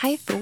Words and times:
Hæ 0.00 0.14
þú, 0.16 0.36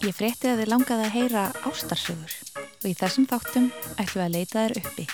ég 0.00 0.14
frétti 0.16 0.48
að 0.48 0.62
þið 0.62 0.70
langaði 0.70 1.02
að 1.04 1.10
heyra 1.12 1.40
ástarsögur 1.68 2.36
og 2.56 2.86
í 2.88 2.92
þessum 2.96 3.26
þáttum 3.28 3.66
ætlum 4.00 4.14
við 4.14 4.22
að 4.24 4.32
leita 4.32 4.62
þér 4.62 4.78
uppi. 4.80 5.04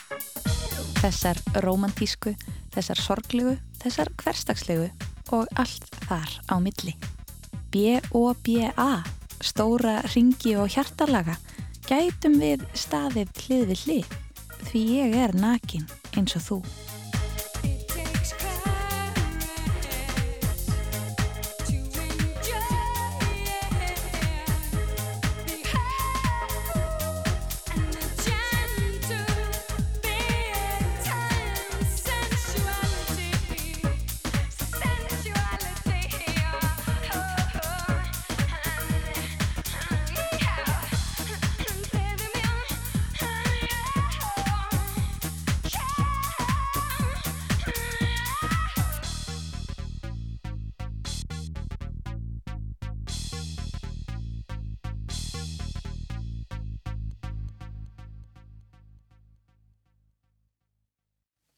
Þessar 1.00 1.40
romantísku, 1.64 2.36
þessar 2.76 3.02
sorglegu, 3.02 3.56
þessar 3.82 4.12
hverstagslegu 4.22 4.86
og 5.34 5.50
allt 5.58 5.90
þar 6.04 6.36
á 6.46 6.54
milli. 6.62 6.94
B-O-B-A, 7.74 8.92
stóra 9.42 9.96
ringi 10.12 10.54
og 10.54 10.70
hjartalaga, 10.76 11.34
gætum 11.90 12.38
við 12.38 12.62
staðið 12.78 13.34
hlið 13.42 13.72
við 13.72 13.82
hlið 13.88 14.14
því 14.68 14.84
ég 15.00 15.18
er 15.24 15.34
nakin 15.34 15.90
eins 16.14 16.38
og 16.38 16.46
þú. 16.46 16.60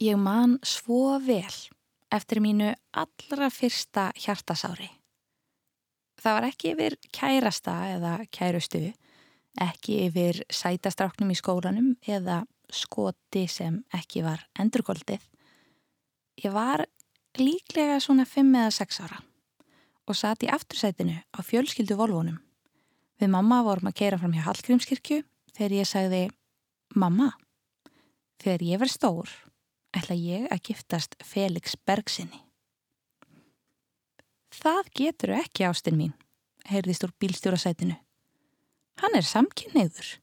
Ég 0.01 0.17
man 0.17 0.56
svo 0.65 1.19
vel 1.20 1.53
eftir 2.09 2.39
mínu 2.41 2.70
allra 2.97 3.51
fyrsta 3.53 4.07
hjartasári. 4.17 4.89
Það 6.20 6.37
var 6.37 6.47
ekki 6.48 6.70
yfir 6.73 6.97
kærasta 7.12 7.75
eða 7.98 8.12
kærustu, 8.33 8.81
ekki 9.61 9.98
yfir 10.07 10.41
sætastráknum 10.48 11.34
í 11.34 11.37
skólanum 11.37 11.91
eða 12.09 12.39
skoti 12.73 13.45
sem 13.48 13.77
ekki 13.92 14.25
var 14.25 14.47
endurkoldið. 14.61 15.20
Ég 16.41 16.57
var 16.57 16.87
líklega 17.37 18.01
svona 18.01 18.25
5 18.25 18.57
eða 18.57 18.73
6 18.79 19.03
ára 19.05 19.20
og 20.09 20.17
satt 20.17 20.48
í 20.48 20.51
aftursætinu 20.51 21.19
á 21.29 21.39
fjölskyldu 21.45 22.01
volvónum. 22.01 22.41
Við 23.20 23.35
mamma 23.37 23.61
vorum 23.69 23.92
að 23.92 23.98
keira 24.01 24.17
fram 24.17 24.33
hjá 24.33 24.47
Hallgrímskirkju 24.48 25.20
þegar 25.53 25.77
ég 25.77 25.92
sagði 25.92 26.25
Mamma, 26.97 27.29
þegar 28.41 28.64
ég 28.67 28.81
verð 28.81 28.97
stór 28.97 29.37
ætla 29.96 30.16
ég 30.16 30.46
að 30.50 30.62
giftast 30.70 31.16
Felix 31.24 31.74
Bergsinni. 31.86 32.42
Það 34.50 34.91
getur 34.98 35.33
ekki 35.38 35.66
ástinn 35.66 35.98
mín, 35.98 36.14
heyrðist 36.66 37.06
úr 37.06 37.12
bílstjórasætinu. 37.22 37.96
Hann 39.00 39.16
er 39.16 39.27
samkynniður. 39.27 40.18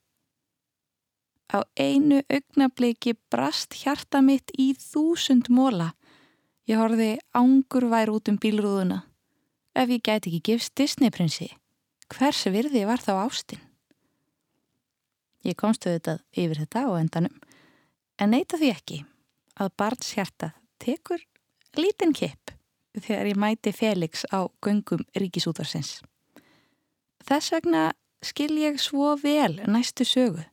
Á 1.47 1.63
einu 1.79 2.19
augnabliki 2.27 3.15
brast 3.31 3.77
hjarta 3.79 4.21
mitt 4.21 4.51
í 4.59 4.73
þúsund 4.75 5.47
móla. 5.49 5.93
Ég 6.67 6.79
horfi 6.79 7.15
ángur 7.31 7.87
vær 7.87 8.11
út 8.11 8.27
um 8.27 8.35
bílrúðuna. 8.35 9.05
Ef 9.77 9.89
ég 9.93 10.03
gæti 10.03 10.29
ekki 10.29 10.43
gifst 10.51 10.75
Disney-prinsi, 10.75 11.47
hvers 12.11 12.43
virði 12.51 12.83
var 12.89 12.99
þá 12.99 13.13
ástinn? 13.23 13.63
Ég 15.47 15.55
komstu 15.55 15.93
þetta 15.93 16.17
yfir 16.35 16.65
þetta 16.65 16.83
á 16.83 16.91
endanum, 16.99 17.35
en 18.19 18.33
neyta 18.33 18.59
því 18.59 18.71
ekki 18.73 18.97
að 19.57 19.73
barnshjartað 19.79 20.55
tekur 20.81 21.23
lítinn 21.77 22.13
kipp 22.15 22.53
þegar 22.97 23.29
ég 23.29 23.39
mæti 23.39 23.73
Felix 23.75 24.25
á 24.33 24.49
göngum 24.63 25.03
ríkisútarsins. 25.17 26.01
Þess 27.27 27.53
vegna 27.53 27.91
skil 28.25 28.55
ég 28.57 28.79
svo 28.81 29.13
vel 29.21 29.59
næstu 29.67 30.05
sögu 30.07 30.45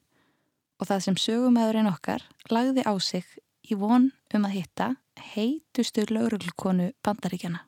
og 0.80 0.88
það 0.88 1.04
sem 1.06 1.18
sögumæðurinn 1.20 1.90
okkar 1.92 2.24
lagði 2.50 2.84
á 2.84 2.92
sig 3.00 3.24
í 3.64 3.76
von 3.78 4.10
um 4.34 4.48
að 4.48 4.56
hitta 4.58 4.88
heitustur 5.34 6.10
lauruglkonu 6.12 6.90
bandaríkjana. 7.04 7.62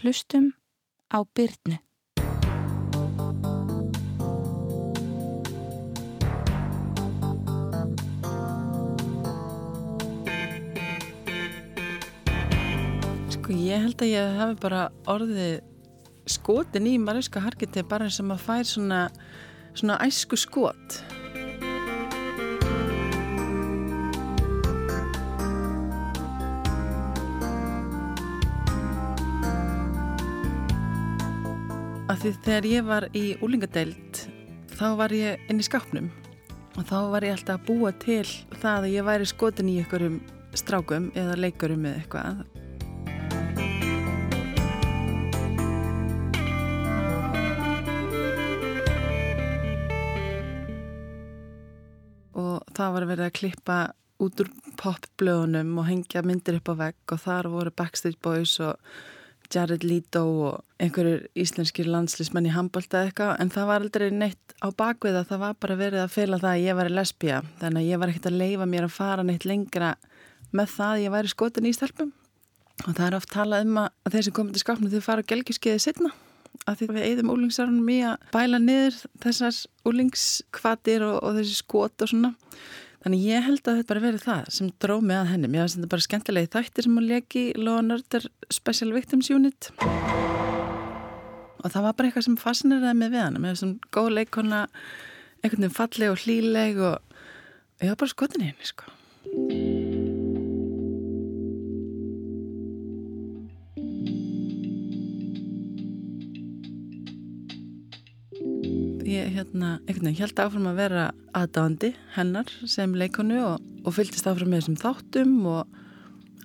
Hlustum 0.00 0.52
á 1.12 1.18
byrnu. 1.24 1.78
Sko 13.50 13.58
ég 13.58 13.82
held 13.82 14.02
að 14.04 14.10
ég 14.12 14.36
hef 14.38 14.50
bara 14.62 14.80
orðið 15.10 15.56
skotin 16.30 16.84
í 16.86 16.92
Mariska 17.02 17.40
Hargitið 17.42 17.88
bara 17.90 18.06
sem 18.06 18.28
að 18.30 18.44
fær 18.44 18.68
svona, 18.70 18.98
svona 19.74 19.96
æsku 20.06 20.38
skot. 20.38 21.00
Af 32.06 32.22
því 32.22 32.34
þegar 32.46 32.70
ég 32.70 32.86
var 32.86 33.08
í 33.10 33.24
úlingadeild 33.42 34.22
þá 34.78 34.86
var 35.02 35.18
ég 35.18 35.42
inn 35.50 35.58
í 35.58 35.66
skápnum 35.66 36.14
og 36.78 36.86
þá 36.86 36.96
var 37.16 37.26
ég 37.26 37.34
alltaf 37.34 37.58
að 37.58 37.66
búa 37.66 37.96
til 37.98 38.22
það 38.62 38.86
að 38.86 38.90
ég 38.94 39.10
væri 39.10 39.30
skotin 39.34 39.74
í 39.74 39.80
einhverjum 39.82 40.22
strákum 40.54 41.10
eða 41.18 41.40
leikurum 41.48 41.90
eða 41.90 42.04
eitthvað 42.04 42.59
það 52.80 52.96
var 52.96 53.08
verið 53.12 53.26
að 53.28 53.38
klippa 53.38 53.78
út 54.20 54.42
úr 54.42 54.50
popblöðunum 54.80 55.78
og 55.80 55.88
hengja 55.88 56.22
myndir 56.24 56.60
upp 56.60 56.70
á 56.72 56.74
vegg 56.86 57.14
og 57.14 57.22
þar 57.22 57.48
voru 57.52 57.72
Backstreet 57.76 58.20
Boys 58.24 58.58
og 58.64 58.76
Jared 59.50 59.82
Leto 59.82 60.22
og 60.46 60.82
einhverjur 60.82 61.24
íslenskir 61.38 61.88
landslismenn 61.90 62.46
í 62.46 62.54
handbólta 62.54 63.02
eitthvað 63.02 63.40
en 63.42 63.50
það 63.50 63.68
var 63.70 63.84
aldrei 63.84 64.06
neitt 64.14 64.54
á 64.62 64.68
bakvið 64.70 65.18
að 65.20 65.32
það. 65.32 65.42
Var 65.42 65.58
bara 65.64 65.78
verið 65.80 66.04
að 66.04 66.14
feila 66.14 66.38
það 66.38 66.52
að 66.52 66.64
ég 66.68 66.78
var 66.78 66.90
í 66.90 66.94
lesbija 66.94 67.42
þannig 67.62 67.82
að 67.82 67.90
ég 67.90 68.00
var 68.00 68.12
ekkert 68.12 68.30
að 68.30 68.40
leifa 68.44 68.70
mér 68.70 68.86
að 68.86 68.96
fara 69.00 69.26
neitt 69.26 69.48
lengra 69.48 69.92
með 70.54 70.74
það 70.76 70.94
að 70.94 71.04
ég 71.04 71.14
væri 71.16 71.34
skotin 71.34 71.70
í 71.70 71.74
stelpum. 71.74 72.12
Og 72.86 72.94
það 72.94 73.06
er 73.08 73.18
oft 73.18 73.32
talað 73.34 73.66
um 73.66 73.80
að 73.82 74.14
þeir 74.14 74.26
sem 74.28 74.36
komið 74.38 74.56
til 74.56 74.64
skapnum 74.64 74.92
þau 74.92 75.06
fara 75.08 75.24
á 75.26 75.30
gelgiskeiði 75.32 75.82
setna 75.82 76.12
að 76.68 76.80
því 76.80 76.88
við 76.90 77.06
eigðum 77.08 77.32
úlingsarunum 77.34 77.90
í 77.92 77.98
að 78.10 78.28
bæla 78.34 78.60
niður 78.62 79.00
þessar 79.24 79.58
úlingskvatir 79.88 81.04
og, 81.06 81.16
og 81.24 81.38
þessi 81.38 81.58
skot 81.60 82.04
og 82.04 82.12
svona. 82.12 82.32
Þannig 83.00 83.26
ég 83.30 83.46
held 83.46 83.62
að 83.64 83.78
þetta 83.78 83.90
bara 83.94 84.04
verið 84.04 84.24
það 84.26 84.50
sem 84.52 84.72
dró 84.82 84.96
mig 85.00 85.16
að 85.16 85.30
henni. 85.32 85.48
Mér 85.48 85.64
finnst 85.64 85.78
þetta 85.78 85.92
bara 85.94 86.06
skemmtilegi 86.06 86.52
þættir 86.52 86.86
sem 86.86 86.98
hún 86.98 87.08
leki 87.08 87.44
Law 87.56 87.78
and 87.80 87.96
Order 87.96 88.26
Special 88.52 88.92
Victims 88.92 89.30
Unit. 89.32 89.70
Og 91.60 91.68
það 91.68 91.86
var 91.86 91.96
bara 91.96 92.10
eitthvað 92.10 92.28
sem 92.28 92.40
fascineraði 92.40 93.00
mig 93.00 93.12
við 93.14 93.24
hann 93.24 93.40
með 93.40 93.56
þessum 93.56 93.74
góð 93.94 94.12
leikona 94.18 94.66
einhvern 95.40 95.64
veginn 95.64 95.76
falleg 95.76 96.12
og 96.12 96.24
hlíleg 96.24 96.80
og 96.84 97.20
ég 97.80 97.92
var 97.92 98.00
bara 98.04 98.14
skotin 98.14 98.44
í 98.44 98.52
henni 98.52 98.68
sko 98.68 99.69
ég 109.10 109.32
hérna, 109.34 109.78
einhvern 109.88 110.06
veginn 110.06 110.20
held 110.20 110.40
áfram 110.42 110.68
að 110.70 110.78
vera 110.78 111.04
aðdáandi 111.36 111.90
hennar 112.14 112.50
sem 112.68 112.92
leikonu 112.94 113.40
og, 113.42 113.64
og 113.82 113.96
fylgist 113.96 114.28
áfram 114.30 114.52
með 114.52 114.62
þessum 114.62 114.78
þáttum 114.78 115.32
og, 115.50 115.80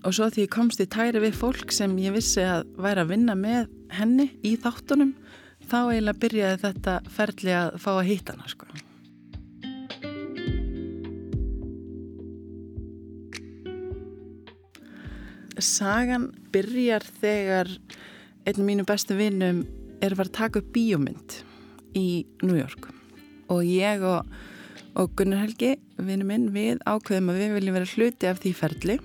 og 0.02 0.16
svo 0.16 0.30
því 0.34 0.46
ég 0.48 0.54
komst 0.56 0.82
í 0.82 0.88
tæri 0.90 1.22
við 1.22 1.38
fólk 1.38 1.74
sem 1.76 1.94
ég 2.02 2.16
vissi 2.16 2.42
að 2.46 2.66
væri 2.82 3.04
að 3.04 3.14
vinna 3.14 3.38
með 3.38 3.70
henni 3.94 4.32
í 4.42 4.56
þáttunum 4.62 5.14
þá 5.66 5.78
eiginlega 5.92 6.22
byrjaði 6.26 6.62
þetta 6.66 6.98
ferli 7.14 7.56
að 7.60 7.80
fá 7.86 7.92
að 7.96 8.04
hýtta 8.10 8.36
hana 8.36 8.52
sko. 8.52 8.70
Sagan 15.56 16.32
byrjar 16.52 17.06
þegar 17.22 17.70
einn 18.46 18.58
af 18.60 18.66
mínu 18.68 18.84
bestu 18.86 19.16
vinnum 19.18 19.64
er 20.04 20.12
að 20.12 20.20
fara 20.20 20.32
að 20.34 20.40
taka 20.42 20.62
upp 20.62 20.74
bíómynd 20.76 21.44
í 21.96 22.26
New 22.44 22.58
York. 22.58 22.90
Og 23.52 23.66
ég 23.66 24.04
og, 24.06 24.30
og 25.00 25.12
Gunnar 25.18 25.46
Helgi, 25.46 25.76
vinnu 25.98 26.28
minn, 26.28 26.52
við 26.56 26.82
ákveðum 26.86 27.32
að 27.34 27.42
við 27.42 27.58
viljum 27.60 27.78
vera 27.80 27.92
hluti 27.96 28.30
af 28.30 28.42
því 28.44 28.56
ferli 28.58 28.98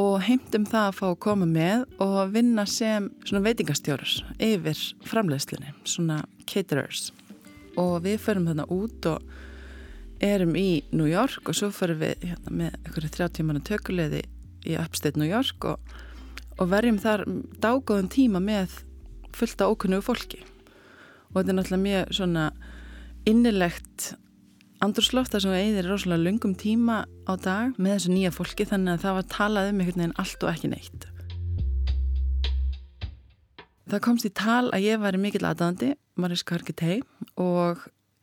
og 0.00 0.22
heimtum 0.24 0.64
það 0.64 0.86
að 0.88 0.94
fá 0.96 1.04
að 1.10 1.18
koma 1.20 1.46
með 1.48 1.82
og 2.00 2.20
vinna 2.32 2.64
sem 2.68 3.10
svona 3.26 3.42
veitingastjórar 3.44 4.14
yfir 4.40 4.78
framleiðslinni, 5.04 5.74
svona 5.84 6.22
caterers. 6.48 7.10
Og 7.76 7.98
við 8.04 8.20
förum 8.24 8.48
þarna 8.48 8.68
út 8.72 9.08
og 9.10 9.26
erum 10.22 10.54
í 10.56 10.82
New 10.94 11.08
York 11.10 11.50
og 11.50 11.58
svo 11.58 11.68
förum 11.74 12.00
við 12.00 12.24
hérna, 12.24 12.54
með 12.62 12.78
einhverju 12.78 13.12
þrjá 13.16 13.28
tímanu 13.36 13.64
tökuleiði 13.68 14.22
í 14.70 14.78
Upstate 14.80 15.20
New 15.20 15.28
York 15.28 15.66
og, 15.66 15.92
og 16.56 16.72
verjum 16.72 17.00
þar 17.02 17.26
dágóðum 17.60 18.08
tíma 18.12 18.40
með 18.40 18.80
fullta 19.36 19.68
ókunnugu 19.68 20.06
fólki 20.06 20.42
og 21.32 21.38
þetta 21.38 21.52
er 21.52 21.58
náttúrulega 21.58 21.86
mjög 21.86 22.12
svona 22.18 22.48
innilegt 23.28 24.12
andurslóft 24.82 25.32
þar 25.34 25.44
sem 25.44 25.54
við 25.54 25.64
eigðir 25.66 25.88
rosalega 25.92 26.24
lungum 26.26 26.54
tíma 26.58 27.02
á 27.06 27.32
dag 27.38 27.78
með 27.78 27.96
þessu 27.96 28.12
nýja 28.12 28.34
fólki 28.34 28.66
þannig 28.66 28.96
að 28.96 29.04
það 29.04 29.18
var 29.18 29.26
talað 29.36 29.70
um 29.70 29.80
einhvern 29.80 30.02
veginn 30.02 30.20
allt 30.22 30.44
og 30.44 30.52
ekki 30.52 30.70
neitt. 30.72 31.08
Það 33.92 34.04
komst 34.06 34.26
í 34.26 34.32
tal 34.34 34.70
að 34.72 34.86
ég 34.86 35.02
væri 35.02 35.20
mikill 35.20 35.44
aðdandi, 35.46 35.92
Mariska 36.16 36.56
Harkitei 36.56 37.02
og 37.40 37.82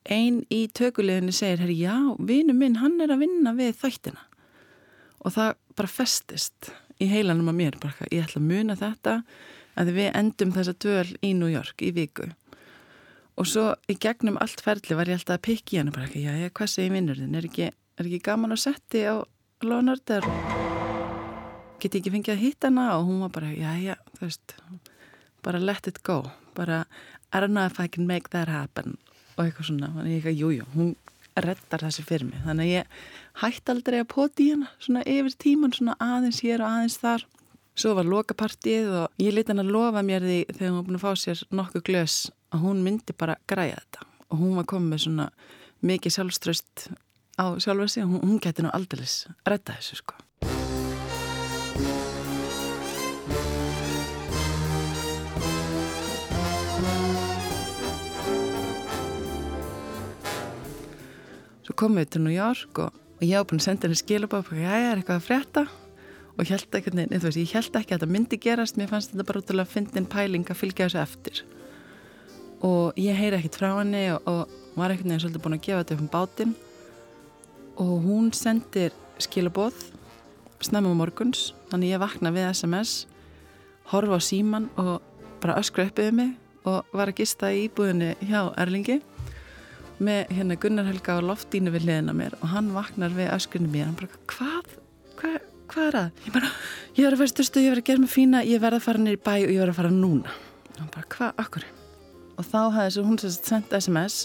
einn 0.09 0.41
í 0.53 0.63
tökuleginni 0.73 1.33
segir, 1.35 1.61
herri 1.61 1.77
já, 1.77 1.95
vinu 2.17 2.55
minn 2.57 2.79
hann 2.81 2.97
er 3.03 3.13
að 3.13 3.23
vinna 3.25 3.53
við 3.57 3.75
þættina 3.79 4.25
og 5.19 5.35
það 5.35 5.55
bara 5.77 5.91
festist 5.91 6.71
í 6.99 7.07
heilanum 7.11 7.51
að 7.51 7.59
mér, 7.59 7.79
bara 7.79 8.07
ég 8.11 8.25
ætla 8.25 8.41
að 8.41 8.49
muna 8.49 8.77
þetta 8.79 9.15
að 9.79 9.93
við 9.95 10.11
endum 10.15 10.53
þessa 10.55 10.75
döl 10.81 11.07
í 11.23 11.33
New 11.37 11.51
York 11.51 11.83
í 11.85 11.91
viku 11.95 12.29
og 13.39 13.47
svo 13.47 13.69
í 13.87 13.95
gegnum 13.95 14.39
allt 14.43 14.61
ferli 14.63 14.97
var 14.99 15.09
ég 15.09 15.19
alltaf 15.19 15.39
að 15.39 15.45
pikki 15.47 15.79
hann 15.79 15.91
og 15.91 15.95
bara 15.95 16.09
ekki, 16.09 16.25
já, 16.25 16.33
já, 16.35 16.49
hvað 16.51 16.73
segir 16.73 16.95
vinnurðin 16.97 17.39
er 17.39 17.47
ekki, 17.47 17.69
er 17.71 18.09
ekki 18.09 18.23
gaman 18.25 18.55
að 18.55 18.63
setti 18.65 19.05
á 19.07 19.15
lónarder 19.63 20.27
geti 21.79 22.01
ekki 22.01 22.11
fengið 22.13 22.35
að 22.35 22.43
hitta 22.43 22.69
hana? 22.69 22.87
Og 22.99 23.07
hún 23.07 23.21
var 23.23 23.31
bara, 23.37 23.51
já, 23.55 23.71
já, 23.79 23.95
þú 24.17 24.25
veist 24.25 24.55
bara 25.45 25.61
let 25.63 25.87
it 25.87 26.01
go. 26.03 26.23
Bara, 26.55 26.83
I 27.31 27.39
don't 27.39 27.55
know 27.55 27.65
if 27.65 27.79
I 27.79 27.87
can 27.87 28.07
make 28.07 28.33
that 28.35 28.51
happen. 28.51 28.97
Og 29.37 29.45
eitthvað 29.45 29.71
svona, 29.71 29.93
þannig 29.95 30.17
ég 30.17 30.25
ekki, 30.25 30.41
jújú 30.43 30.67
hún 30.75 30.95
reddar 31.39 31.85
þessi 31.85 32.03
fyrir 32.03 32.27
mig, 32.27 32.39
þannig 32.43 32.65
að 32.65 32.73
ég 32.73 32.95
hætti 33.39 33.71
aldrei 33.71 33.99
að 34.01 34.09
poti 34.11 34.49
hana 34.51 34.71
svona 34.83 35.03
yfir 35.07 35.35
tíman, 35.39 35.71
svona 35.75 35.95
aðeins 36.03 36.41
hér 36.43 36.65
og 36.65 36.73
aðeins 36.73 36.97
þar 36.99 37.23
svo 37.79 37.95
var 37.95 38.07
lokapartið 38.07 38.87
og 39.03 39.21
ég 39.23 39.35
liti 39.35 39.53
hann 39.53 39.63
að 39.63 39.71
lofa 39.71 40.03
mér 40.03 40.25
því 40.25 40.39
þegar 40.51 40.69
hún 40.69 40.79
var 40.79 40.87
búin 40.87 40.99
að 40.99 41.03
fá 41.05 41.21
sér 41.21 41.43
nokkuð 41.55 41.85
glös 41.87 42.15
að 42.51 42.63
hún 42.65 42.81
myndi 42.83 43.15
bara 43.15 43.37
græja 43.47 43.79
þetta. 43.79 44.07
Og 44.29 44.41
hún 44.41 44.57
var 44.59 44.67
komið 44.69 44.89
með 44.91 45.03
svona 45.05 45.27
mikið 45.87 46.15
sjálfströst 46.17 46.89
á 47.39 47.45
sjálfa 47.55 47.87
sig. 47.87 48.03
Og 48.03 48.11
hún, 48.11 48.25
hún 48.25 48.41
geti 48.43 48.65
nú 48.65 48.73
aldrei 48.75 49.07
redda 49.47 49.77
þessu 49.79 50.01
sko. 50.01 50.19
Svo 61.63 61.77
komum 61.77 62.01
við 62.01 62.15
til 62.15 62.25
New 62.25 62.33
York 62.35 62.81
og, 62.83 62.91
og 62.91 63.23
ég 63.23 63.37
hef 63.37 63.47
búin 63.47 63.61
að 63.61 63.69
senda 63.69 63.87
henni 63.87 64.01
skilabáð 64.03 64.51
og 64.51 64.57
ég 64.59 64.89
er 64.89 64.97
eitthvað 64.99 65.21
að 65.21 65.29
frétta 65.29 65.69
og 66.39 66.47
ég 66.47 66.55
held 66.55 66.75
ekki, 66.79 66.93
neð, 66.95 67.17
veist, 67.25 67.35
ég 67.35 67.51
held 67.51 67.75
ekki 67.75 67.91
að 67.91 67.97
þetta 67.97 68.13
myndi 68.15 68.37
gerast, 68.39 68.77
mér 68.79 68.87
fannst 68.87 69.11
þetta 69.11 69.25
bara 69.27 69.41
útrúlega 69.41 69.67
að 69.67 69.73
finna 69.73 69.99
einn 69.99 70.07
pæling 70.07 70.47
að 70.47 70.59
fylgja 70.61 70.87
þessu 70.87 71.01
eftir. 71.01 71.41
Og 72.63 72.99
ég 72.99 73.19
heyri 73.19 73.39
ekkert 73.39 73.59
frá 73.59 73.69
henni 73.73 74.05
og, 74.13 74.23
og 74.23 74.79
var 74.79 74.93
ekkert 74.93 75.09
nefnir 75.09 75.25
svolítið 75.25 75.43
búin 75.43 75.57
að 75.57 75.65
gefa 75.67 75.81
þetta 75.83 75.97
upp 75.97 76.03
um 76.05 76.11
bátinn. 76.13 76.53
Og 77.83 77.93
hún 78.07 78.31
sendir 78.35 78.95
skilabóð 79.19 79.83
snemma 80.63 80.95
morguns 80.95 81.49
þannig 81.71 81.93
ég 81.93 82.01
vakna 82.01 82.31
við 82.35 82.47
SMS 82.53 82.95
horfa 83.91 84.19
á 84.19 84.21
síman 84.23 84.69
og 84.79 84.99
bara 85.43 85.59
öskra 85.59 85.87
uppið 85.89 86.11
mig 86.15 86.33
og 86.67 86.87
var 86.95 87.11
að 87.11 87.21
gista 87.21 87.51
í 87.51 87.65
íbúðinni 87.67 88.13
hjá 88.27 88.51
Erlingi 88.59 88.99
með 89.99 90.31
hérna 90.35 90.55
Gunnar 90.59 90.87
Helga 90.87 91.19
á 91.19 91.27
loftínu 91.27 91.71
við 91.75 91.87
liðina 91.89 92.15
mér. 92.15 92.35
Og 92.39 92.51
hann 92.53 92.71
vaknar 92.75 93.11
við 93.15 93.31
öskrinu 93.35 93.71
mér 93.71 93.89
hann 93.89 93.97
bara 93.99 94.21
hvað, 94.31 94.75
hvað, 95.19 95.39
hvað 95.73 95.89
er 95.89 95.99
það? 95.99 96.23
Ég 96.25 96.37
bara, 96.37 96.53
ég 96.93 97.03
verði 97.03 97.15
að 97.15 97.19
fara 97.23 97.33
styrstu, 97.33 97.65
ég 97.65 97.75
verði 97.75 97.85
að 97.85 97.91
gera 97.91 98.05
mig 98.05 98.13
fína 98.13 98.45
ég 98.47 98.63
verði 98.63 98.81
að 98.81 98.87
fara 98.87 99.03
nýri 99.03 99.21
bæ 99.21 99.35
og 99.35 99.51
ég 99.53 99.59
verði 99.59 99.75
að 99.75 99.81
fara 99.83 99.93
núna. 99.93 100.39
Og 100.69 100.79
hann 100.79 100.95
bara, 100.95 101.11
hvað, 101.15 101.43
akkur? 101.45 101.69
og 102.39 102.47
þá 102.47 102.59
hafði 102.71 102.85
þessu 102.85 103.03
hún 103.03 103.19
sendt 103.19 103.73
SMS 103.75 104.17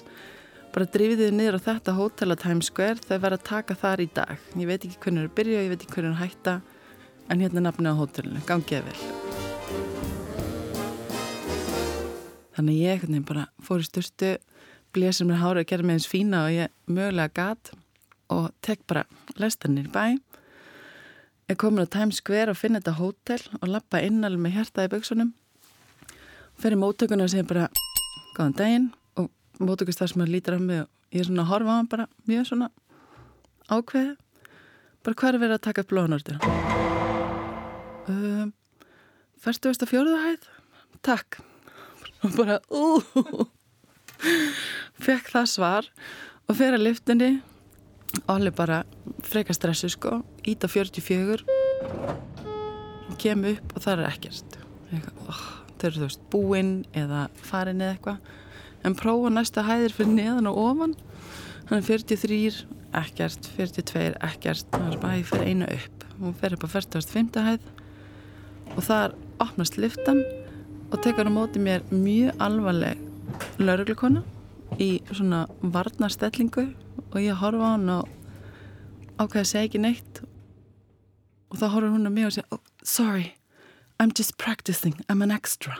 bara 0.75 0.87
drifiðið 0.91 1.35
niður 1.35 1.59
á 1.59 1.67
þetta 1.69 1.95
hótel 1.95 2.35
á 2.35 2.37
Times 2.39 2.69
Square, 2.71 3.03
þau 3.03 3.19
verða 3.23 3.39
að 3.39 3.47
taka 3.47 3.77
þar 3.79 4.03
í 4.03 4.09
dag. 4.15 4.41
Ég 4.59 4.71
veit 4.71 4.87
ekki 4.87 4.99
hvernig 5.03 5.21
það 5.21 5.25
er 5.25 5.31
að 5.31 5.37
byrja 5.39 5.63
ég 5.63 5.71
veit 5.71 5.85
ekki 5.85 5.95
hvernig 5.95 6.09
það 6.09 6.11
er 6.11 6.17
að 6.17 6.25
hætta 6.25 6.55
en 7.31 7.45
hérna 7.45 7.61
er 7.61 7.67
nafnið 7.69 7.95
á 7.95 8.01
hótelinu, 8.01 8.43
gangið 8.49 8.89
vel. 8.89 8.99
Þannig 12.55 12.81
ég 12.83 13.03
hvernig, 13.03 13.25
bara 13.27 13.47
fór 13.67 13.83
í 13.83 13.89
styrstu 13.89 14.35
blésið 14.95 15.31
mér 15.31 15.43
hára 15.43 15.63
og 15.63 15.71
gerði 15.71 15.89
mig 15.89 15.99
eins 15.99 16.11
fína 16.11 16.45
og 16.47 16.55
ég 16.55 16.75
mögulega 16.87 17.35
gat 17.35 17.75
og 18.35 18.51
tek 18.63 18.83
bara 18.91 19.07
lestanir 19.39 19.91
bæ 19.95 20.15
ég 21.51 21.59
komin 21.61 21.85
á 21.85 21.89
Times 21.91 22.21
Square 22.23 22.55
og 22.55 22.59
finna 22.61 22.81
þetta 22.81 22.99
hótel 22.99 23.43
og 23.61 23.69
lappa 23.69 24.01
innal 24.05 24.35
með 24.41 24.59
hjarta 24.59 24.87
í 24.87 24.93
buksunum 24.93 25.35
fyrir 26.61 26.79
móttökuna 26.81 27.27
og 27.27 27.33
segja 27.33 27.47
bara 27.49 27.69
góðan 28.37 28.57
daginn. 28.59 28.91
Og 29.19 29.31
mótökust 29.61 30.01
þar 30.01 30.13
sem 30.13 30.23
maður 30.23 30.35
lítir 30.35 30.57
af 30.57 30.63
mig 30.65 30.85
og 30.85 31.15
ég 31.15 31.23
er 31.23 31.29
svona 31.29 31.45
að 31.45 31.53
horfa 31.53 31.71
á 31.71 31.79
hann 31.79 31.91
bara 31.91 32.07
mjög 32.27 32.51
svona 32.51 32.71
ákveð 33.71 34.11
bara 35.05 35.19
hver 35.21 35.35
er 35.37 35.43
verið 35.43 35.57
að 35.59 35.65
taka 35.69 35.85
upp 35.85 35.93
blóðnördur 35.93 36.39
um, 38.11 38.53
Færstu 39.45 39.69
veist 39.69 39.83
að 39.85 39.91
fjóruðahæð? 39.93 40.47
Takk. 41.05 41.37
Og 42.25 42.33
bara 42.39 42.63
úúú 42.73 43.45
fekk 45.05 45.29
það 45.35 45.51
svar 45.53 45.89
og 46.49 46.57
fer 46.57 46.77
að 46.77 46.87
liftinni 46.87 47.31
og 47.37 47.54
allir 48.31 48.55
bara 48.55 48.83
freka 49.25 49.55
stressu 49.57 49.91
sko. 49.93 50.23
Íta 50.47 50.69
44 50.69 51.45
og 53.11 53.19
kem 53.21 53.45
upp 53.55 53.77
og 53.77 53.85
það 53.85 53.99
er 53.99 54.09
ekkert. 54.13 54.59
Oh 55.29 55.45
þau 55.85 55.91
eru 55.91 56.01
þú 56.01 56.07
veist 56.09 56.23
búinn 56.33 56.73
eða 56.97 57.27
farin 57.45 57.83
eða 57.83 57.95
eitthvað. 57.95 58.31
En 58.85 58.97
prófa 58.97 59.33
næsta 59.33 59.65
hæðir 59.65 59.95
fyrir 59.97 60.15
neðan 60.17 60.49
og 60.49 60.61
ofan. 60.61 60.95
Hann 61.69 61.81
er 61.81 61.85
43 61.85 62.65
ekkert, 62.95 63.49
42 63.57 64.15
ekkert. 64.25 64.69
Það 64.73 64.91
er 64.93 65.01
bara 65.03 65.17
að 65.17 65.21
ég 65.21 65.29
fer 65.29 65.45
einu 65.45 65.69
upp. 65.69 66.07
Hún 66.21 66.37
fer 66.41 66.57
upp 66.57 66.65
á 66.65 66.69
45. 66.73 67.45
hæð. 67.49 67.69
Og 68.75 68.81
þar 68.87 69.17
opnast 69.45 69.77
liftan 69.81 70.23
og 70.91 71.01
tekur 71.05 71.29
á 71.29 71.33
móti 71.33 71.61
mér 71.61 71.85
mjög 71.91 72.41
alvarleg 72.41 73.01
lauruglukona 73.61 74.23
í 74.81 75.03
svona 75.11 75.45
varnarstellingu 75.61 76.69
og 77.15 77.23
ég 77.23 77.41
horfa 77.41 77.71
á 77.71 77.73
hann 77.75 77.89
og 77.95 78.09
ákveða 79.21 79.45
að 79.45 79.51
segja 79.53 79.69
ekki 79.69 79.83
neitt. 79.85 80.21
Og 81.53 81.61
þá 81.61 81.67
horfur 81.71 81.95
hún 81.95 82.11
á 82.11 82.13
mig 82.13 82.29
og 82.29 82.35
segja 82.35 82.51
oh, 82.51 82.63
sorry 82.83 83.35
I'm 84.03 84.11
just 84.11 84.37
practicing, 84.39 84.99
I'm 85.09 85.23
an 85.23 85.31
extra. 85.31 85.79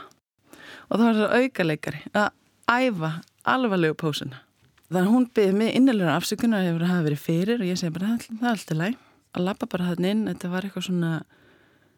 Og 0.89 0.99
það 0.99 1.05
var 1.05 1.17
það 1.19 1.33
aukaleikari 1.41 2.03
að 2.15 2.29
æfa 2.71 3.11
alvarlegu 3.45 3.97
pósuna. 3.99 4.39
Þannig 4.85 5.01
að 5.01 5.13
hún 5.15 5.25
byggði 5.35 5.57
mig 5.59 5.75
innilega 5.75 6.15
afsökunar 6.15 6.61
að 6.61 6.69
ég 6.69 6.77
verið 6.77 6.87
að 6.87 6.93
hafa 6.93 7.05
verið 7.09 7.21
fyrir 7.25 7.61
og 7.61 7.69
ég 7.69 7.79
segi 7.81 7.95
bara 7.95 8.15
það 8.21 8.45
er 8.45 8.51
alltaf 8.51 8.79
læg 8.79 9.01
að 9.35 9.47
lappa 9.49 9.69
bara 9.69 9.89
þann 9.91 10.09
inn 10.11 10.23
þetta 10.29 10.51
var 10.53 10.67
eitthvað 10.67 10.87
svona 10.87 11.11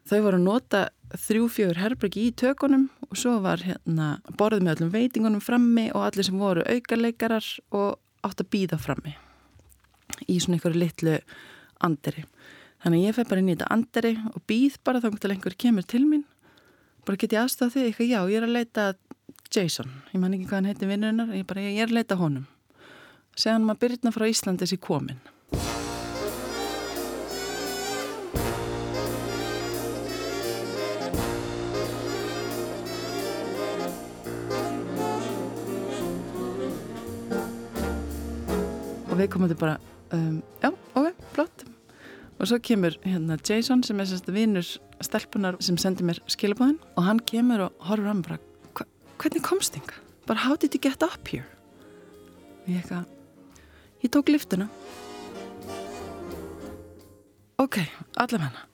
þau 0.08 0.18
voru 0.24 0.40
að 0.40 0.46
nota 0.46 0.82
þrjú-fjögur 1.28 1.80
herbergi 1.82 2.26
í 2.28 2.34
tökunum 2.42 2.88
og 3.06 3.20
svo 3.20 3.36
var 3.44 3.62
hérna 3.64 4.08
borðið 4.40 4.64
með 4.64 4.74
öllum 4.74 4.92
veitingunum 4.96 5.44
frammi 5.44 5.88
og 5.92 6.08
allir 6.08 6.26
sem 6.26 6.40
voru 6.40 6.64
aukaleikarar 6.66 7.48
og 7.76 7.98
átt 8.26 8.42
að 8.42 8.50
býða 8.56 8.80
frammi 8.82 9.14
í 10.26 10.40
svona 10.42 10.58
einhverju 10.58 10.82
litlu 10.82 11.18
anderi 11.86 12.24
Þannig 12.78 13.08
ég 13.08 13.16
fef 13.16 13.26
bara 13.26 13.42
inn 13.42 13.48
í 13.50 13.54
þetta 13.56 13.70
anderi 13.74 14.12
og 14.30 14.42
býð 14.46 14.76
bara 14.86 15.00
þá 15.02 15.08
til 15.18 15.32
einhver 15.34 15.54
kemur 15.58 15.86
til 15.88 16.04
mín. 16.06 16.22
Bara 17.06 17.18
get 17.18 17.34
ég 17.34 17.42
aðstæða 17.42 17.72
því 17.74 17.86
eitthvað, 17.88 18.12
já, 18.12 18.20
ég 18.30 18.38
er 18.38 18.46
að 18.46 18.54
leita 18.54 18.84
Jason. 19.50 19.90
Ég 20.12 20.22
man 20.22 20.36
ekki 20.36 20.46
hvað 20.46 20.60
hann 20.60 20.68
heiti 20.70 20.86
vinnurinnar, 20.86 21.32
ég, 21.34 21.48
bara, 21.48 21.64
ég 21.66 21.82
er 21.82 21.90
að 21.90 21.98
leita 21.98 22.18
honum. 22.20 22.46
Segja 23.34 23.56
hann 23.56 23.66
maður 23.66 23.82
byrjna 23.82 24.14
frá 24.14 24.28
Íslandis 24.30 24.76
í 24.76 24.78
komin. 24.78 25.18
Og 39.08 39.18
við 39.18 39.32
komum 39.34 39.50
til 39.50 39.58
bara, 39.58 39.80
um, 40.14 40.40
já, 40.62 40.70
ok, 40.94 41.24
flott 41.34 41.64
og 42.38 42.46
svo 42.46 42.58
kemur 42.62 42.94
hérna 43.02 43.38
Jason 43.42 43.82
sem 43.82 43.98
er 44.00 44.06
sérst 44.10 44.28
vinnur 44.30 44.66
stelpunar 45.02 45.58
sem 45.64 45.78
sendir 45.80 46.06
mér 46.06 46.20
skilabóðin 46.30 46.78
og 46.96 47.06
hann 47.06 47.20
kemur 47.26 47.66
og 47.68 47.88
horfur 47.90 48.10
hann 48.12 48.22
bara 48.26 48.38
Hva, 48.74 48.86
hvernig 49.18 49.42
komst 49.46 49.74
þinga? 49.74 49.98
bara 50.28 50.44
how 50.44 50.56
did 50.56 50.74
you 50.74 50.80
get 50.80 51.02
up 51.02 51.28
here? 51.28 51.46
og 52.62 52.70
ég 52.70 52.82
eitthvað 52.82 53.04
ég 54.04 54.12
tók 54.14 54.30
liftuna 54.30 54.68
ok, 57.58 57.80
allavega 58.22 58.66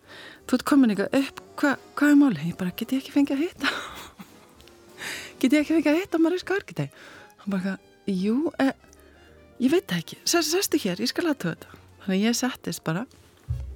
þú 0.44 0.58
ert 0.58 0.66
komin 0.68 0.92
eitthvað 0.92 1.18
upp, 1.22 1.42
Hva, 1.54 1.76
hvað 1.96 2.10
er 2.10 2.16
málið? 2.20 2.46
Ég 2.50 2.56
bara, 2.60 2.72
get 2.76 2.92
ég 2.92 3.00
ekki 3.00 3.12
fengið 3.14 3.36
að 3.36 3.44
hitta? 3.46 3.70
get 5.40 5.54
ég 5.54 5.60
ekki 5.62 5.76
fengið 5.78 5.90
að 5.92 6.00
hitta 6.02 6.20
Mariska 6.20 6.56
Arkitei? 6.58 6.88
Hann 7.44 7.54
bara, 7.54 7.76
jú, 8.10 8.50
eh, 8.60 8.72
ég 9.62 9.70
veit 9.70 9.92
ekki, 9.94 10.18
sestu 10.26 10.80
hér, 10.82 11.00
ég 11.02 11.10
skal 11.10 11.28
aðtöða 11.30 11.54
þetta. 11.54 11.80
Þannig 12.04 12.16
að 12.16 12.24
ég 12.24 12.36
settist 12.38 12.84
bara 12.84 13.04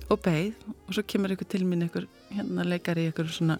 og 0.08 0.20
beigð 0.24 0.68
og 0.68 0.94
svo 0.96 1.04
kemur 1.08 1.32
ykkur 1.34 1.48
til 1.52 1.64
mín 1.68 1.84
ykkur 1.84 2.06
hérna 2.32 2.64
leikari 2.66 3.08
ykkur 3.10 3.28
svona 3.32 3.58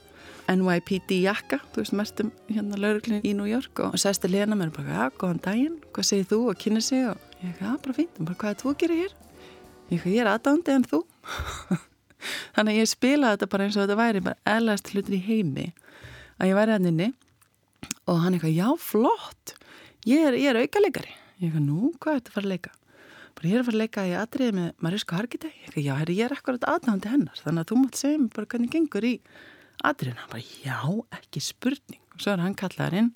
NYPD 0.48 1.18
jakka, 1.26 1.58
þú 1.74 1.82
veist, 1.82 1.94
mestum 1.96 2.30
hérna 2.48 2.78
lauruglinn 2.80 3.24
í 3.26 3.34
New 3.36 3.48
York 3.48 3.82
og 3.84 3.98
sesti 4.00 4.30
Lena 4.30 4.56
mér 4.56 4.72
og 4.72 4.78
bara, 4.78 4.94
ja, 4.96 5.08
góðan 5.12 5.42
daginn, 5.44 5.76
hvað 5.92 6.08
segir 6.08 6.30
þú? 6.30 6.40
og 6.48 6.60
kynni 6.60 6.80
sig 6.84 7.04
og 7.10 7.20
ég 7.42 7.52
ekki, 7.52 7.66
ja, 7.66 7.74
bara 7.84 7.96
fínt, 7.98 8.16
og 8.16 8.30
bara, 8.30 8.38
hvað 8.40 8.54
er 8.54 8.60
þú 8.62 8.72
að 8.72 8.78
gera 8.82 8.98
hér? 9.02 9.14
Ég 9.90 9.98
ekki, 9.98 10.14
ég 10.16 10.24
er 10.24 10.32
aðdándi 10.32 10.74
en 10.74 10.88
þú. 10.88 11.02
Þannig 12.56 12.72
að 12.72 12.80
ég 12.80 12.90
spilaði 12.90 13.36
þetta 13.36 13.50
bara 13.52 13.68
eins 13.68 13.76
og 13.76 13.84
þetta 13.84 14.00
væri 14.00 14.24
bara 14.24 14.56
eðlægast 14.56 14.92
hlutir 14.94 15.18
í 15.18 15.22
heimi 15.28 15.68
að 16.38 16.50
ég 16.50 16.58
væri 16.58 16.76
hann 16.76 16.90
inni. 16.92 17.12
Og 18.08 18.20
hann 18.24 18.36
eitthvað, 18.36 18.56
já, 18.56 18.68
flott. 18.80 19.54
Ég 20.08 20.30
er, 20.30 20.38
er 20.48 20.62
aukalegari 20.64 21.12
ég 21.38 21.48
eitthvað, 21.48 21.64
nú, 21.64 21.92
hvað 21.98 22.14
er 22.14 22.20
þetta 22.20 22.32
að 22.32 22.38
fara 22.38 22.48
að 22.48 22.54
leika? 22.54 22.74
bara 23.38 23.48
ég 23.48 23.54
er 23.54 23.62
að 23.62 23.68
fara 23.68 23.76
að 23.76 23.82
leika 23.84 24.04
í 24.08 24.14
atriði 24.18 24.54
með 24.56 24.70
Mariska 24.82 25.18
Hargitei 25.18 25.50
ég 25.52 25.68
eitthvað, 25.68 25.84
já, 25.84 25.92
herri, 26.00 26.16
ég 26.18 26.26
er 26.26 26.34
akkurat 26.34 26.64
aðdándi 26.72 27.12
hennar 27.12 27.42
þannig 27.44 27.62
að 27.62 27.70
þú 27.70 27.78
mátt 27.82 28.00
segja 28.00 28.18
mér 28.18 28.32
bara 28.34 28.50
hvernig 28.50 28.72
gengur 28.72 29.06
í 29.06 29.12
atriðina, 29.86 30.24
bara 30.32 30.42
já, 30.42 30.78
ekki 31.14 31.42
spurning. 31.44 32.02
Og 32.14 32.24
svo 32.24 32.32
er 32.32 32.42
hann 32.42 32.56
kallaðar 32.58 32.98
inn 32.98 33.12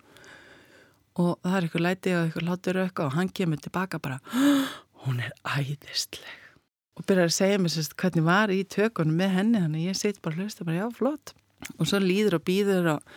og 1.18 1.32
það 1.42 1.56
er 1.56 1.66
eitthvað 1.66 1.84
læti 1.88 2.14
og 2.14 2.22
eitthvað 2.22 2.46
látur 2.48 2.80
og 2.86 3.16
hann 3.16 3.32
kemur 3.34 3.60
tilbaka 3.60 3.98
bara 4.00 4.20
hún 5.02 5.18
er 5.20 5.34
æðistleg 5.42 6.38
og 6.96 7.06
byrjar 7.08 7.28
að 7.28 7.36
segja 7.36 7.60
mér 7.60 7.74
sérst 7.74 7.96
hvernig 7.98 8.26
var 8.26 8.52
í 8.52 8.62
tökunum 8.68 9.18
með 9.18 9.36
henni 9.40 9.62
þannig 9.64 9.86
ég 9.90 9.98
sitt 9.98 10.22
bara 10.22 10.46
og 10.46 10.66
bara 10.68 10.78
já 10.78 10.86
flott. 10.94 11.34
Og 11.78 11.88
svo 11.88 12.00
líður 12.02 12.38
og 12.38 12.44
býður 12.46 12.88
og, 12.96 13.12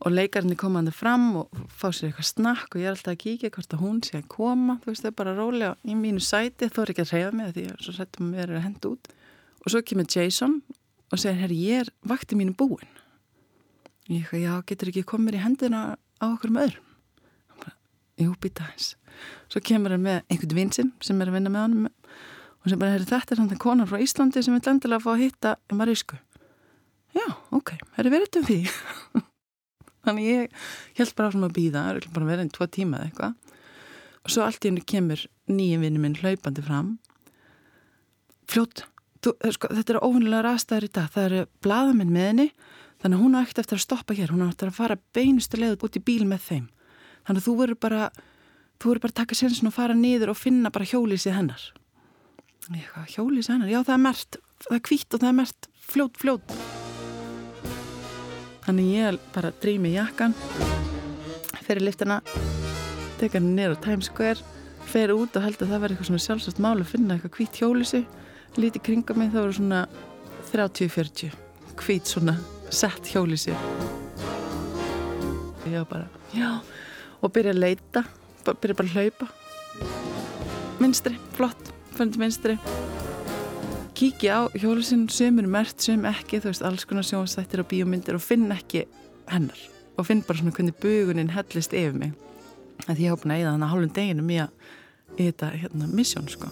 og 0.00 0.14
leikarinn 0.14 0.54
er 0.54 0.60
komaðið 0.60 0.96
fram 0.98 1.26
og 1.42 1.60
fá 1.70 1.88
sér 1.90 2.10
eitthvað 2.10 2.30
snakk 2.30 2.74
og 2.74 2.82
ég 2.82 2.88
er 2.88 2.94
alltaf 2.96 3.14
að 3.14 3.20
kíkja 3.22 3.52
hvort 3.54 3.76
að 3.76 3.84
hún 3.84 4.00
sé 4.04 4.18
að 4.18 4.30
koma. 4.34 4.78
Þú 4.82 4.90
veist 4.90 5.06
þau 5.06 5.14
bara 5.20 5.36
rólega 5.38 5.74
í 5.84 5.98
mínu 5.98 6.24
sæti. 6.24 6.68
Þó 6.68 6.80
er 6.82 6.94
ekki 6.94 7.04
að 7.04 7.12
reyða 7.14 7.36
mig 7.38 7.52
því 7.54 7.66
að 7.70 7.84
svo 7.86 7.94
sættum 7.98 8.32
við 8.34 8.42
að 8.50 8.66
henda 8.66 8.90
út. 8.90 9.12
Og 9.64 9.72
svo 9.72 9.84
kemur 9.86 10.10
Jason 10.10 10.58
og 11.12 11.20
segir 11.22 11.40
herri 11.44 11.60
ég 11.62 11.84
er 11.84 11.92
vakti 12.08 12.38
mínu 12.38 12.56
búin 12.58 12.90
og 14.04 14.12
ég 14.12 14.26
ekki 14.26 14.42
já 14.42 14.54
getur 14.68 14.90
ekki 14.90 15.04
komið 15.08 15.38
í 15.38 15.44
hendina 15.44 15.80
á 15.96 16.24
okkur 16.26 16.52
með 16.52 16.66
öðrum? 16.68 16.88
Bara, 17.62 17.74
jú 18.20 18.34
býta 18.40 18.66
eins 18.68 18.92
svo 19.48 19.62
kemur 19.64 19.94
hann 19.94 20.04
með 20.04 20.22
einhvern 20.28 20.58
vinsinn 20.58 20.92
sem 21.04 21.20
er 21.22 21.30
að 21.30 21.38
vinna 21.38 21.52
með 21.54 21.66
honum 21.66 21.86
og 22.64 22.72
sem 22.72 22.80
bara, 22.80 22.98
þetta 22.98 23.34
er 23.34 23.40
samt 23.40 23.54
en 23.54 23.60
konar 23.60 23.90
frá 23.90 24.00
Íslandi 24.02 24.42
sem 24.44 24.56
vil 24.56 24.72
endilega 24.72 25.04
fá 25.04 25.12
að 25.14 25.22
hitta 25.26 25.56
þannig 30.04 30.28
ég 30.28 30.58
held 30.98 31.14
bara 31.18 31.34
svona 31.34 31.50
að 31.50 31.56
býða, 31.58 31.84
bara 32.14 32.28
verið 32.28 32.44
einn 32.44 32.54
tvo 32.54 32.68
tíma 32.70 33.00
eða 33.00 33.10
eitthvað. 33.10 33.34
Og 34.24 34.32
svo 34.32 34.44
allt 34.44 34.64
í 34.64 34.70
henni 34.70 34.84
kemur 34.88 35.24
nýjum 35.52 35.84
vinnu 35.84 36.00
minn 36.00 36.18
hlaupandi 36.20 36.64
fram. 36.64 36.94
Fljótt 38.48 38.84
þú, 39.24 39.34
sko, 39.56 39.70
þetta 39.72 39.94
er 39.94 40.00
óvinnilega 40.04 40.44
rastæður 40.46 40.88
í 40.88 40.92
dag. 40.96 41.10
Það 41.12 41.28
eru 41.28 41.42
bladaminn 41.64 42.12
með 42.14 42.28
henni 42.30 42.48
þannig 43.02 43.18
að 43.18 43.24
hún 43.24 43.36
á 43.36 43.42
ekkert 43.42 43.64
eftir 43.64 43.80
að 43.80 43.84
stoppa 43.84 44.16
hér. 44.16 44.32
Hún 44.32 44.44
á 44.44 44.48
eftir 44.48 44.70
að 44.70 44.78
fara 44.78 45.00
beinustu 45.16 45.60
leið 45.60 45.84
út 45.84 45.98
í 45.98 46.04
bíl 46.04 46.24
með 46.28 46.46
þeim. 46.48 46.68
Þannig 47.24 47.40
að 47.40 47.48
þú 47.48 47.56
verður 47.60 47.80
bara 47.84 48.10
þú 48.80 48.90
verður 48.90 49.04
bara 49.04 49.14
að 49.14 49.20
taka 49.22 49.38
sensin 49.38 49.70
og 49.70 49.76
fara 49.76 49.96
niður 49.96 50.32
og 50.34 50.40
finna 50.40 50.72
bara 50.74 50.88
hjólísið 50.88 51.36
hennar. 51.38 51.66
Hjólís 53.12 53.50
hennar, 53.52 53.68
já 53.68 53.82
það 53.84 53.94
er 53.98 54.02
mert 54.08 54.40
það 54.64 54.78
er 56.40 56.83
þannig 58.66 58.90
ég 58.94 59.20
bara 59.34 59.52
drými 59.62 59.94
jakkan 59.94 60.34
fyrir 61.64 61.84
liftina 61.86 62.20
teka 63.20 63.38
henni 63.38 63.54
nýra 63.56 63.76
á 63.76 63.84
Times 63.84 64.10
Square 64.10 64.40
fer 64.90 65.14
út 65.14 65.36
og 65.36 65.46
held 65.46 65.62
að 65.62 65.70
það 65.72 65.84
var 65.84 65.94
eitthvað 65.94 66.10
svona 66.10 66.24
sjálfsagt 66.26 66.60
mál 66.64 66.76
að 66.78 66.90
finna 66.92 67.16
eitthvað 67.16 67.38
hvít 67.38 67.60
hjólísi 67.62 68.02
líti 68.60 68.82
kringa 68.84 69.16
mig 69.16 69.32
það 69.32 69.46
voru 69.46 69.58
svona 69.60 69.84
30-40 70.50 71.38
hvít 71.84 72.10
svona 72.10 72.36
sett 72.70 73.14
hjólísi 73.14 73.54
já 75.70 75.80
bara 75.88 76.06
já 76.36 76.60
og 77.24 77.32
byrja 77.32 77.54
að 77.56 77.64
leita 77.64 78.04
byrja 78.52 78.76
bara 78.76 78.88
að 78.88 78.96
hlaupa. 78.98 79.28
Minstri, 80.82 81.16
flott 81.36 81.70
fannst 81.94 82.18
minstri 82.20 82.58
kíkja 83.94 84.34
á 84.34 84.42
hjólusinn 84.58 85.06
sem 85.12 85.38
er 85.38 85.46
mert, 85.46 85.78
sem 85.80 86.02
ekki 86.08 86.40
þú 86.42 86.50
veist, 86.50 86.64
alls 86.66 86.84
konar 86.88 87.06
sjónstættir 87.06 87.62
og 87.62 87.68
bíómyndir 87.70 88.16
og 88.18 88.22
finn 88.24 88.50
ekki 88.50 88.84
hennar. 89.30 89.60
Og 89.94 90.08
finn 90.08 90.24
bara 90.26 90.40
svona 90.40 90.54
hvernig 90.56 90.74
buguninn 90.82 91.30
hellist 91.30 91.76
yfir 91.76 91.94
mig. 91.94 92.14
Að 92.88 92.98
því 92.98 93.06
ég 93.06 93.20
búin 93.22 93.34
að 93.34 93.42
eða 93.44 93.52
þannig 93.52 93.66
að 93.66 93.74
hálfum 93.74 93.92
deginum 93.98 94.32
í 94.34 94.38
að 94.42 94.64
í 95.14 95.28
þetta 95.28 95.50
hérna 95.60 95.90
missjón 95.92 96.26
sko. 96.32 96.50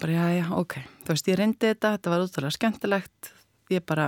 Bara 0.00 0.14
já 0.14 0.38
já, 0.38 0.46
ok. 0.56 0.78
Þú 1.04 1.16
veist, 1.16 1.28
ég 1.28 1.40
reyndi 1.42 1.72
þetta, 1.72 1.92
þetta 1.96 2.14
var 2.14 2.24
útrúlega 2.24 2.56
skemmtilegt. 2.56 3.32
Ég 3.74 3.84
bara 3.84 4.06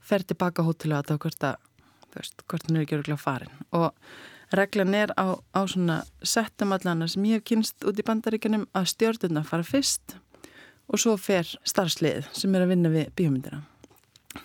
fer 0.00 0.24
tilbaka 0.24 0.64
hótelu 0.64 0.96
að 0.96 1.12
það 1.12 1.22
hvort 1.26 1.46
að 1.52 1.62
þú 2.08 2.22
veist, 2.22 2.42
hvort 2.48 2.66
hann 2.66 2.80
er 2.80 2.88
ekki 2.88 2.98
öruglega 2.98 3.20
farin. 3.20 3.54
Og 3.76 3.92
reglan 4.54 4.94
er 4.96 5.12
á, 5.18 5.36
á 5.36 5.60
svona 5.68 6.02
settum 6.22 6.72
allana 6.72 7.08
sem 7.08 7.24
ég 7.28 7.40
hef 7.40 7.48
kynst 7.50 7.84
út 7.84 7.98
í 8.00 8.04
bandaríkanum 8.06 8.66
að 8.76 8.90
stjórnuna 8.94 9.44
fara 9.46 9.66
fyrst 9.66 10.16
og 10.88 11.00
svo 11.00 11.16
fer 11.20 11.48
starfslið 11.68 12.30
sem 12.32 12.54
er 12.56 12.64
að 12.64 12.72
vinna 12.72 12.92
við 12.92 13.10
bíómyndina. 13.18 13.60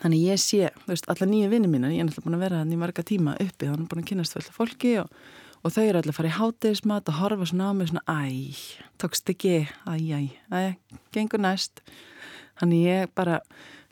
Þannig 0.02 0.26
ég 0.26 0.42
sé, 0.42 0.72
þú 0.84 0.92
veist, 0.92 1.08
alla 1.12 1.28
nýju 1.30 1.52
vinni 1.52 1.70
mína, 1.70 1.92
ég 1.94 2.02
er 2.02 2.08
náttúrulega 2.08 2.28
búin 2.28 2.38
að 2.38 2.44
vera 2.44 2.60
þannig 2.64 2.82
marga 2.82 3.06
tíma 3.08 3.36
uppi, 3.40 3.70
þannig 3.70 3.90
búin 3.92 4.04
að 4.04 4.10
kynast 4.10 4.36
fullt 4.36 4.50
af 4.50 4.58
fólki 4.58 4.94
og, 5.02 5.12
og 5.62 5.76
þau 5.76 5.84
eru 5.84 6.00
alltaf 6.00 6.14
að 6.14 6.18
fara 6.18 6.32
í 6.32 6.38
hátegismat 6.38 7.12
og 7.12 7.20
horfa 7.20 7.48
svona 7.52 7.70
á 7.70 7.72
mig 7.78 7.92
svona, 7.92 8.04
æ, 8.08 8.56
tókst 9.00 9.32
ekki, 9.32 9.56
æ, 9.88 9.94
æ, 9.94 10.22
æ, 10.52 10.98
gengur 11.16 11.44
næst. 11.44 11.84
Þannig 12.60 12.88
ég 12.88 13.14
bara 13.16 13.42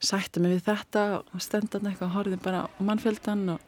sætti 0.02 0.42
mig 0.42 0.56
við 0.56 0.66
þetta 0.72 1.06
og 1.22 1.44
stendan 1.44 1.92
eitthvað 1.92 2.08
og 2.10 2.16
horfið 2.18 2.44
bara 2.48 2.64
mannfjöldan 2.82 3.46
og, 3.56 3.68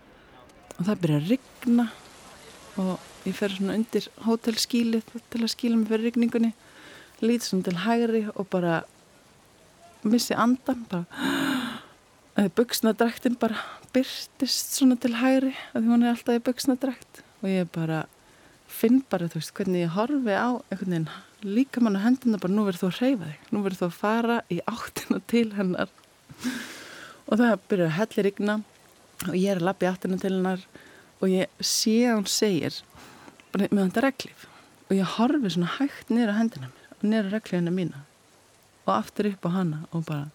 og 0.79 0.87
það 0.87 1.03
byrja 1.03 1.21
að 1.21 1.29
rigna 1.35 1.87
og 2.81 3.27
ég 3.27 3.35
fer 3.37 3.53
svona 3.53 3.77
undir 3.77 4.07
hótelskílið 4.25 5.13
til 5.31 5.41
að 5.43 5.53
skíla 5.53 5.77
mig 5.77 5.91
fyrir 5.91 6.07
rigningunni. 6.09 6.53
Lítið 7.23 7.49
svona 7.49 7.67
til 7.67 7.81
hægri 7.85 8.23
og 8.33 8.47
bara 8.51 8.81
missi 10.03 10.35
andan 10.35 10.85
bara 10.89 12.49
buksnadræktin 12.57 13.37
bara 13.39 13.59
byrtist 13.93 14.73
svona 14.75 14.97
til 14.99 15.15
hægri 15.19 15.53
að 15.75 15.87
hún 15.87 16.03
er 16.03 16.15
alltaf 16.15 16.39
í 16.39 16.43
buksnadrækt 16.43 17.21
og 17.43 17.51
ég 17.51 17.69
bara 17.75 18.05
finn 18.67 19.03
bara 19.09 19.29
þú 19.29 19.39
veist 19.39 19.53
hvernig 19.57 19.85
ég 19.85 19.93
horfi 19.93 20.33
á 20.33 20.49
einhvern 20.71 20.95
veginn 20.95 21.09
líka 21.43 21.81
mann 21.83 21.99
á 21.99 22.05
hendina 22.05 22.39
bara 22.41 22.55
nú 22.55 22.65
verður 22.65 22.87
þú 22.87 22.89
að 22.89 22.99
reyfa 23.01 23.27
þig. 23.27 23.51
Nú 23.51 23.63
verður 23.63 23.81
þú 23.81 23.87
að 23.89 23.97
fara 23.99 24.37
í 24.49 24.59
áttina 24.63 25.19
til 25.27 25.49
hennar. 25.57 25.91
Og 27.27 27.39
það 27.39 27.65
byrjar 27.69 27.89
að 27.89 27.97
hellir 27.99 28.27
rigna 28.29 28.55
og 29.27 29.35
ég 29.37 29.51
er 29.51 29.61
að 29.61 29.67
lappa 29.67 29.85
í 29.85 29.91
áttina 29.91 30.19
til 30.21 30.33
hennar 30.33 30.65
og 31.23 31.31
ég 31.31 31.63
sé 31.63 32.03
að 32.09 32.17
hún 32.19 32.27
segir 32.27 32.81
bara 33.53 33.69
með 33.71 33.85
þetta 33.87 34.03
reglif 34.03 34.47
og 34.89 34.95
ég 34.97 35.11
horfi 35.15 35.51
svona 35.53 35.75
hægt 35.77 36.11
nýra 36.11 36.35
hendina 36.35 36.67
mér 36.67 36.97
og 36.97 37.05
nýra 37.07 37.31
reglifina 37.31 37.71
mína. 37.71 38.03
Og 38.83 38.91
aftur 38.97 39.29
upp 39.31 39.45
á 39.47 39.49
hana 39.55 39.79
og 39.95 40.03
bara 40.09 40.27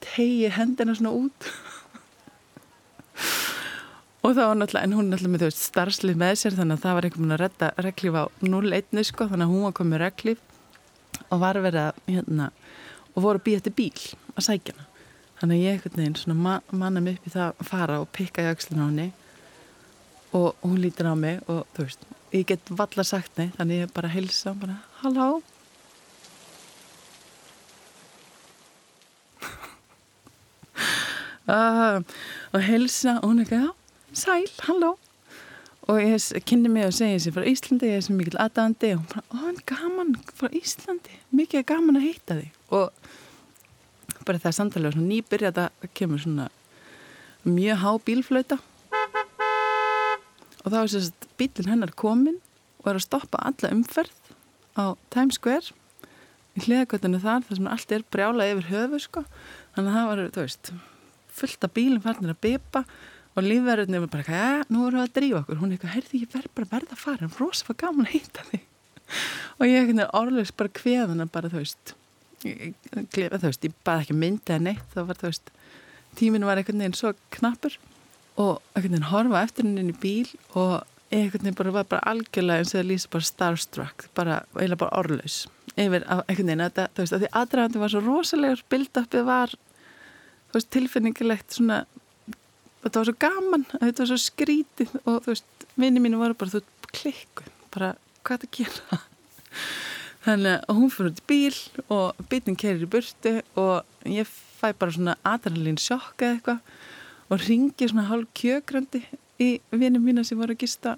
tegi 0.00 0.48
hendina 0.48 0.94
svona 0.96 1.12
út. 1.12 1.40
Og 4.26 4.32
það 4.34 4.48
var 4.48 4.56
náttúrulega 4.58 4.86
en 4.88 4.96
hún 4.96 5.10
náttúrulega 5.12 5.34
með 5.36 5.44
veist 5.46 5.66
starfslið 5.68 6.16
með 6.18 6.32
sér 6.40 6.56
þannig 6.56 6.78
að 6.78 6.82
það 6.82 6.96
var 6.96 7.06
einhvern 7.06 7.22
veginn 7.22 7.36
að 7.36 7.42
redda 7.44 7.68
reglif 7.84 8.16
á 8.18 8.24
0-1 8.42 9.04
sko 9.06 9.28
þannig 9.30 9.46
að 9.46 9.52
hún 9.52 9.66
var 9.66 9.76
komið 9.76 10.02
reglif 10.02 10.40
og 11.28 11.42
var 11.44 11.60
verið 11.62 11.82
að 11.84 12.00
hérna 12.10 12.48
og 13.12 13.22
voru 13.22 13.38
að 13.38 13.44
býja 13.46 13.60
eftir 13.60 13.76
bíl 13.76 14.00
að 14.32 14.46
sækja 14.48 14.74
hana. 14.74 14.88
Þannig 15.36 15.54
að 15.54 15.62
ég 15.62 15.76
einhvern 15.76 16.00
veginn 16.00 16.18
svona 16.18 16.56
manna 16.72 17.04
mig 17.04 17.20
upp 17.20 17.28
í 17.28 17.34
það 17.36 17.48
að 17.52 17.70
fara 17.70 18.00
og 18.02 18.10
pikka 18.16 18.42
í 18.42 18.50
aukslinu 18.50 18.82
á 18.82 18.88
henni 18.88 19.08
og 20.32 20.56
hún 20.62 20.80
lítir 20.82 21.06
á 21.06 21.14
mig 21.14 21.40
og 21.46 21.66
þú 21.76 21.86
veist, 21.86 22.06
ég 22.32 22.46
get 22.48 22.70
valla 22.70 23.04
sagt 23.06 23.38
nei 23.38 23.50
þannig 23.56 23.84
ég 23.84 23.94
bara 23.94 24.10
hilsa 24.10 24.52
og 24.52 24.60
bara 24.64 24.78
halló? 25.02 25.28
Uh, 31.46 32.02
og 32.54 32.62
hilsa 32.66 33.18
og 33.20 33.30
hún 33.30 33.42
er 33.42 33.46
ekki, 33.46 33.60
já, 33.62 33.70
sæl, 34.12 34.48
halló. 34.66 34.96
Og 35.86 36.00
ég 36.02 36.42
kynni 36.42 36.68
mig 36.68 36.88
og 36.88 36.94
segi 36.96 37.20
sér 37.22 37.36
frá 37.36 37.46
Íslandi, 37.46 37.86
ég 37.86 38.00
er 38.00 38.02
sem 38.02 38.16
mikil 38.18 38.38
aðdandi 38.42 38.96
og 38.96 39.04
hún 39.04 39.10
bara, 39.12 39.22
ó, 39.30 39.34
hann 39.44 39.60
gaman 39.70 40.16
frá 40.34 40.50
Íslandi 40.50 41.20
mikið 41.30 41.68
gaman 41.68 42.00
að 42.00 42.08
heita 42.08 42.40
þig. 42.40 42.56
Og 42.74 42.90
bara 44.26 44.40
það 44.42 44.50
er 44.50 44.56
samtalið 44.58 44.96
og 44.96 45.04
nýbyrja 45.06 45.52
þetta 45.54 45.90
kemur 45.94 46.22
svona 46.24 46.48
mjög 47.46 47.78
há 47.84 47.90
bílflöta 48.02 48.58
og 50.66 50.74
þá 50.74 50.78
er 50.82 50.92
sérst 50.92 51.26
bílinn 51.38 51.70
hennar 51.70 51.94
komin 51.94 52.40
og 52.82 52.90
er 52.90 52.98
að 52.98 53.06
stoppa 53.06 53.38
alla 53.46 53.70
umferð 53.70 54.32
á 54.74 54.98
Times 55.14 55.38
Square 55.38 55.70
í 56.56 56.64
hliðagötunni 56.64 57.20
þar 57.22 57.44
þar 57.46 57.60
sem 57.60 57.68
allt 57.70 57.92
er 57.94 58.04
brjálað 58.12 58.52
yfir 58.54 58.70
höfu 58.72 59.00
sko. 59.04 59.22
Þannig 59.76 59.90
að 59.92 59.98
það 59.98 60.08
var, 60.10 60.22
þú 60.34 60.44
veist 60.46 60.70
fullt 61.36 61.66
af 61.68 61.74
bílum 61.76 62.02
farnir 62.04 62.32
að 62.32 62.42
bipa 62.46 62.82
og 63.36 63.44
lífverðinni 63.44 64.00
var 64.02 64.12
bara, 64.14 64.24
ja, 64.32 64.52
nú 64.72 64.86
erum 64.86 65.02
við 65.02 65.04
að 65.04 65.16
drífa 65.18 65.40
okkur. 65.42 65.58
Hún 65.60 65.70
er 65.70 65.76
eitthvað, 65.76 65.94
heyrði 65.96 66.22
ég 66.22 66.30
verð 66.32 66.54
bara 66.56 66.70
verða 66.70 66.96
að 66.96 67.02
fara. 67.02 67.26
En 67.26 67.36
rosa 67.36 67.68
var 67.68 67.78
gaman 67.82 68.08
að 68.08 68.14
heita 68.16 68.46
því 68.48 68.62
og 69.60 69.68
ég 69.68 69.92
er 69.92 70.14
orðlegs 70.18 70.54
bara 70.56 70.72
kveðana 70.80 71.28
bara 71.30 71.50
þú 71.52 71.60
veist 71.60 71.92
ég, 72.42 72.72
þú 73.14 73.44
veist, 73.44 73.68
ég 73.68 73.76
baði 73.86 74.06
ekki 74.06 74.16
myndi 74.16 74.56
að 74.56 74.64
neitt. 74.70 74.88
Þá 74.96 75.02
var 75.10 75.20
þú 75.20 75.28
veist, 75.28 75.52
tíminu 76.18 76.48
var 76.48 76.62
einhvern 76.62 76.82
veginn 76.82 76.96
svo 76.96 77.12
knappur 77.36 77.76
og 78.36 78.60
einhvern 78.74 78.96
veginn 78.96 79.10
horfa 79.10 79.42
eftir 79.46 79.66
henni 79.66 79.84
inn 79.84 79.92
í 79.94 79.98
bíl 80.00 80.30
og 80.54 80.84
einhvern 81.10 81.44
veginn 81.44 81.58
bara 81.58 81.74
var 81.78 81.90
bara 81.90 82.08
algjörlega 82.12 82.62
eins 82.62 82.74
og 82.74 82.80
það 82.80 82.88
lýsa 82.90 83.12
bara 83.12 83.28
starstruck, 83.30 84.08
bara 84.14 84.40
eiginlega 84.56 84.82
bara 84.84 85.02
orðlaus 85.02 85.38
yfir 85.76 86.04
einhvern 86.04 86.50
veginn. 86.50 86.64
Þetta, 86.64 86.88
þú 86.94 87.04
veist, 87.04 87.16
að 87.16 87.24
því 87.24 87.30
aðræðandi 87.42 87.82
var 87.82 87.92
svo 87.92 88.02
rosalegur 88.04 88.64
build-upið 88.72 89.26
var, 89.28 89.54
þú 90.50 90.58
veist, 90.58 90.72
tilfinningilegt 90.76 91.58
svona 91.58 91.82
þetta 92.86 93.00
var 93.00 93.08
svo 93.08 93.16
gaman, 93.26 93.66
þetta 93.74 94.02
var 94.02 94.10
svo 94.12 94.18
skrítið 94.22 94.96
og 95.02 95.20
þú 95.24 95.32
veist, 95.32 95.68
vinni 95.76 96.02
mínu 96.02 96.20
voru 96.20 96.38
bara 96.38 96.54
þú 96.54 96.62
klikkuð, 96.96 97.52
bara 97.74 97.92
hvað 98.26 98.36
er 98.36 98.42
þetta 98.42 98.50
að 98.50 98.58
gera? 98.60 99.00
Þannig 100.26 100.56
að 100.58 100.78
hún 100.80 100.90
fyrir 100.90 101.12
út 101.12 101.20
í 101.20 101.26
bíl 101.30 101.58
og 101.94 102.26
bílinn 102.30 102.58
kerir 102.58 102.82
í 102.82 102.90
burti 102.90 103.32
og 103.62 104.10
ég 104.10 104.26
fæ 104.26 104.72
bara 104.74 104.94
svona 104.94 105.14
adrenalín 105.26 105.78
sjokk 105.78 106.24
eða 106.24 106.32
eitthvað 106.34 106.62
og 107.30 107.42
ringi 107.42 107.88
svona 107.90 108.06
hálf 108.10 108.28
kjögrandi 108.38 109.02
í 109.42 109.50
vinum 109.74 110.04
mína 110.06 110.24
sem 110.24 110.38
voru 110.38 110.54
að 110.56 110.62
gista. 110.64 110.96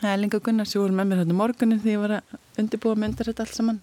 Linga 0.00 0.40
Gunnar 0.40 0.68
sem 0.68 0.80
voru 0.80 0.94
með 0.96 1.10
mér 1.10 1.22
hérna 1.24 1.36
morgunin 1.36 1.80
því 1.82 1.94
ég 1.96 2.02
var 2.04 2.16
að 2.20 2.36
undirbúa 2.62 2.96
myndar 2.98 3.28
þetta 3.28 3.44
allt 3.44 3.56
saman. 3.58 3.80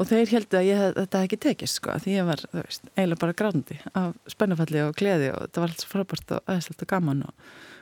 Og 0.00 0.08
þeir 0.08 0.30
heldur 0.32 0.60
að 0.60 0.68
ég, 0.68 0.82
þetta 0.96 1.22
ekki 1.26 1.38
tekist 1.44 1.80
sko 1.80 1.94
því 2.00 2.12
ég 2.18 2.28
var, 2.28 2.42
þú 2.52 2.62
veist, 2.62 2.86
eiginlega 2.94 3.22
bara 3.24 3.36
grándi 3.36 3.76
af 3.98 4.14
spennafalli 4.32 4.84
og 4.84 4.94
gleði 4.96 5.32
og 5.34 5.42
þetta 5.46 5.64
var 5.64 5.72
allt 5.72 5.82
svo 5.84 5.90
frábært 5.92 6.34
og 6.36 6.44
aðeinslega 6.46 6.88
gaman 6.94 7.24
og 7.26 7.34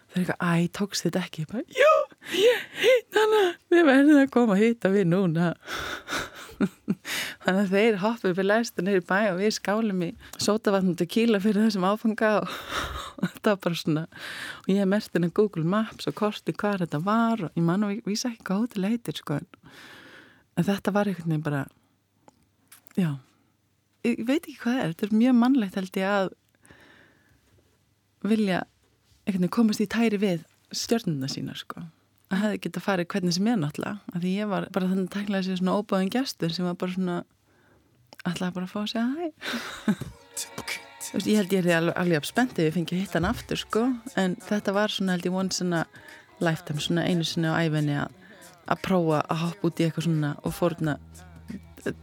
það 0.08 0.16
er 0.16 0.22
eitthvað, 0.24 0.40
æ, 0.48 0.70
tókst 0.78 1.06
þetta 1.06 1.22
ekki? 1.26 1.44
Bara, 1.52 1.64
jú, 1.78 1.92
ég 2.40 2.64
heit 2.80 3.18
hana 3.20 3.42
við 3.74 3.84
verðum 3.90 4.22
að 4.22 4.32
koma 4.34 4.56
að 4.56 4.64
hýta 4.64 4.92
við 4.94 5.06
núna 5.12 5.50
þannig 7.44 7.60
að 7.62 7.72
þeir 7.72 7.98
hoppið 8.02 8.34
við 8.38 8.48
læstum 8.48 8.88
neyri 8.88 9.02
bæ 9.06 9.18
og 9.32 9.40
við 9.40 9.52
skálum 9.56 10.02
í 10.06 10.08
sótavatnum 10.42 10.96
til 10.98 11.08
kíla 11.10 11.40
fyrir 11.42 11.66
þessum 11.66 11.86
áfanga 11.88 12.32
og, 12.40 12.56
þetta 13.34 13.54
var 13.54 13.60
bara 13.66 13.80
svona 13.82 14.04
og 14.62 14.72
ég 14.72 14.90
merti 14.90 15.14
henni 15.16 15.30
Google 15.34 15.66
Maps 15.68 16.10
og 16.10 16.16
korti 16.18 16.54
hvað 16.54 16.84
þetta 16.84 17.02
var 17.06 17.44
og 17.48 17.58
ég 17.58 17.66
man 17.66 17.86
og 17.86 17.94
ég 17.94 18.08
vísa 18.08 18.32
ekki 18.32 18.48
hvað 18.48 18.64
hótel 18.64 18.88
heitir 18.90 19.20
sko 19.20 19.38
en 19.38 20.66
þetta 20.66 20.94
var 20.94 21.10
einhvern 21.10 21.30
veginn 21.30 21.46
bara 21.46 21.64
já. 22.98 23.10
Ég 24.06 24.24
veit 24.26 24.42
ekki 24.42 24.58
hvað 24.62 24.80
er, 24.82 24.94
þetta 24.94 25.06
er 25.08 25.18
mjög 25.20 25.38
mannlegt 25.38 25.78
held 25.78 26.00
ég 26.00 26.10
að 26.10 26.32
vilja 28.26 28.64
komast 29.54 29.82
í 29.84 29.86
tæri 29.90 30.18
við 30.18 30.42
stjórnuna 30.74 31.30
sína 31.30 31.54
sko 31.58 31.84
að 32.28 32.42
hefði 32.42 32.60
geta 32.66 32.82
farið 32.84 33.08
hvernig 33.12 33.36
sem 33.36 33.48
er 33.48 33.58
náttúrulega. 33.60 34.12
Af 34.12 34.22
því 34.22 34.34
ég 34.34 34.50
var 34.50 34.68
bara 34.74 34.90
þannig 34.90 35.08
að 35.08 35.14
tækla 35.16 35.40
þessi 35.40 35.58
svona 35.60 35.76
óbáðin 35.80 36.12
gestur 36.12 36.54
sem 36.54 36.68
var 36.68 36.76
bara 36.80 36.94
svona 36.94 37.16
alltaf 38.28 38.54
bara 38.54 38.68
að 38.68 38.72
fá 38.72 38.80
að 38.82 38.90
segja 38.92 39.08
hæ. 39.14 39.24
Ég 41.24 41.38
held 41.38 41.54
ég 41.54 41.66
er 41.72 41.90
alveg 41.94 42.20
uppspennt 42.20 42.58
ef 42.58 42.66
ég 42.68 42.74
fengi 42.74 42.96
að 42.96 43.02
hitta 43.04 43.16
hann 43.16 43.30
aftur 43.30 43.60
sko. 43.60 43.86
En 44.20 44.36
þetta 44.44 44.74
var 44.76 44.92
svona 44.92 45.16
held 45.16 45.28
ég 45.30 45.38
once 45.40 45.64
in 45.64 45.72
a 45.78 45.86
lifetime 46.44 46.84
svona 46.84 47.06
einu 47.08 47.24
sinni 47.24 47.48
á 47.48 47.56
æfinni 47.64 47.96
að 48.02 48.16
að 48.68 48.82
prófa 48.84 49.22
að 49.32 49.42
hoppa 49.46 49.68
út 49.68 49.80
í 49.80 49.86
eitthvað 49.86 50.06
svona 50.08 50.34
og 50.44 50.52
fórna 50.52 50.98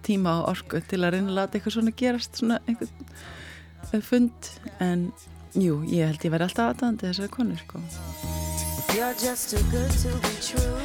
tíma 0.05 0.39
og 0.39 0.49
orku 0.55 0.81
til 0.89 1.03
að 1.03 1.17
reyna 1.17 1.29
að 1.29 1.39
lata 1.39 1.59
eitthvað 1.59 1.77
svona 1.77 1.93
gerast 1.99 2.41
svona 2.41 2.57
einhvern 2.65 4.07
fund. 4.09 4.49
En 4.81 5.11
jú, 5.53 5.83
ég 5.91 6.09
held 6.09 6.25
ég 6.25 6.33
væri 6.33 6.49
alltaf 6.49 6.73
aðdæðandi 6.73 7.11
þessari 7.11 7.33
konur 7.37 7.61
sko 7.61 8.44
You're 8.95 9.13
just 9.13 9.49
too 9.51 9.63
good 9.71 9.91
to 10.03 10.11
be 10.23 10.35
true 10.39 10.79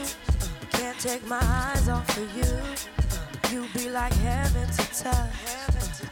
Can't 0.72 0.98
take 0.98 1.24
my 1.28 1.38
eyes 1.40 1.88
off 1.88 2.10
of 2.18 2.28
you 2.36 2.52
You 3.52 3.68
be 3.72 3.88
like 3.88 4.12
heaven 4.14 4.66
to 4.66 4.84
touch 5.02 5.38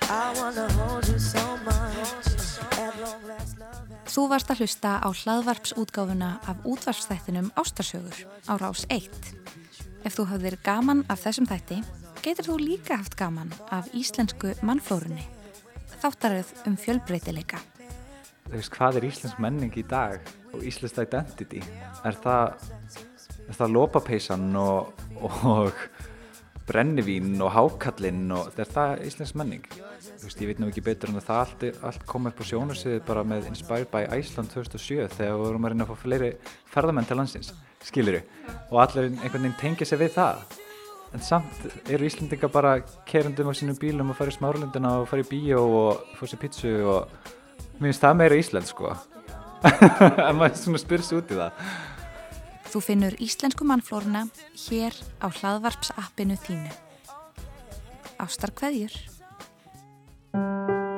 I 0.08 0.32
wanna 0.38 0.70
hold 0.78 1.08
you 1.08 1.18
so 1.18 1.42
much 1.66 2.38
Þú 4.08 4.24
varst 4.30 4.50
að 4.50 4.62
hlusta 4.62 4.92
á 5.02 5.08
hlaðvarpsútgáfuna 5.10 6.28
af 6.46 6.62
útvarpsþættinum 6.62 7.50
Ástarsögur 7.58 8.14
á 8.46 8.54
rás 8.62 8.86
1. 8.90 9.10
Ef 10.06 10.14
þú 10.14 10.26
hafðir 10.30 10.56
gaman 10.62 11.02
af 11.10 11.22
þessum 11.26 11.46
þætti, 11.50 11.80
getur 12.22 12.48
þú 12.48 12.58
líka 12.62 12.98
haft 12.98 13.18
gaman 13.18 13.50
af 13.74 13.90
íslensku 13.94 14.54
mannflórunni. 14.62 15.26
Þáttaröð 16.02 16.54
um 16.66 16.78
fjölbreytileika. 16.78 17.60
Veist, 18.48 18.72
hvað 18.72 19.00
er 19.00 19.08
íslensk 19.10 19.40
menning 19.42 19.74
í 19.76 19.84
dag? 19.84 20.22
og 20.54 20.66
Íslands 20.66 20.98
Identity? 20.98 21.62
Er 22.06 22.16
það, 22.22 22.68
það 23.56 23.74
lópapeisan 23.74 24.48
og, 24.58 24.92
og 25.22 25.82
brennivín 26.68 27.38
og 27.44 27.52
hákallinn 27.54 28.26
og 28.36 28.58
er 28.58 28.68
það 28.68 29.04
Íslands 29.08 29.34
menning? 29.38 29.64
Veist 30.22 30.40
ég 30.42 30.50
veit 30.50 30.62
nú 30.62 30.70
ekki 30.70 30.84
betur 30.84 31.12
en 31.12 31.20
að 31.20 31.28
það 31.28 31.42
allt, 31.44 31.66
allt 31.90 32.06
kom 32.08 32.28
upp 32.30 32.42
á 32.42 32.44
sjónarsiðu 32.50 33.02
bara 33.08 33.24
með 33.26 33.50
Inspired 33.52 33.90
by 33.92 34.06
Iceland 34.18 34.52
2007 34.54 35.08
þegar 35.16 35.34
við 35.36 35.44
vorum 35.46 35.66
að 35.66 35.74
reyna 35.74 35.86
að 35.86 35.92
fá 35.92 36.04
fleiri 36.04 36.30
ferðamenn 36.72 37.08
til 37.08 37.18
landsins 37.20 37.52
skiluru 37.86 38.22
og 38.72 38.80
allir 38.82 39.12
einhvern 39.12 39.44
veginn 39.44 39.60
tengja 39.60 39.86
sig 39.88 40.00
við 40.00 40.16
það. 40.18 40.42
En 41.16 41.22
samt 41.24 41.88
eru 41.88 42.04
Íslandinga 42.04 42.50
bara 42.52 42.78
kerundum 43.08 43.48
á 43.48 43.56
sínum 43.56 43.78
bílum 43.80 44.12
og 44.12 44.18
fara 44.18 44.32
í 44.32 44.36
smárlundina 44.36 44.98
og 45.00 45.08
fara 45.08 45.24
í 45.24 45.28
bíó 45.30 45.62
og 45.64 46.02
fá 46.18 46.26
sér 46.28 46.42
pítsu 46.42 46.72
og 46.84 47.36
mér 47.78 47.90
finnst 47.90 48.04
það 48.04 48.18
meira 48.20 48.38
Ísland 48.38 48.68
sko. 48.70 48.94
En 49.64 50.36
maður 50.38 50.58
svona 50.60 50.82
spyrs 50.82 51.12
út 51.16 51.32
í 51.34 51.38
það. 51.38 51.62
Þú 52.68 52.82
finnur 52.84 53.16
íslensku 53.24 53.64
mannflóruna 53.64 54.26
hér 54.68 54.96
á 55.24 55.26
hlaðvarpsappinu 55.32 56.36
þínu. 56.44 56.74
Ástar 58.18 58.52
hverjur 58.58 58.92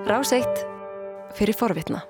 Ráseitt 0.08 0.64
fyrir 1.36 1.54
forvitna 1.54 2.00